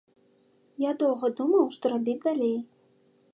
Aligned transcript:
Я 0.83 0.91
доўга 1.03 1.27
думаў, 1.41 1.69
што 1.77 1.93
рабіць 1.93 2.19
далей. 2.27 2.57